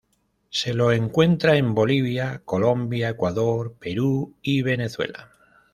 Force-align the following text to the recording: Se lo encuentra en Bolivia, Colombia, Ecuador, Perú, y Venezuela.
Se 0.49 0.73
lo 0.73 0.91
encuentra 0.91 1.57
en 1.57 1.75
Bolivia, 1.75 2.41
Colombia, 2.43 3.09
Ecuador, 3.09 3.75
Perú, 3.79 4.35
y 4.41 4.63
Venezuela. 4.63 5.29